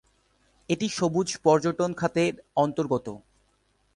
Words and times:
এটি 0.69 0.87
সবুজ 0.89 1.27
পর্যটন 1.43 1.91
খাতে 1.93 2.23
অন্তর্গত। 2.55 3.07